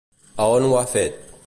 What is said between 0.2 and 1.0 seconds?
A on ho ha